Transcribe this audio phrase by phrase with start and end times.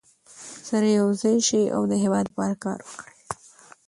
[0.67, 1.07] سره یو
[1.47, 3.11] شئ او د هېواد لپاره کار وکړئ.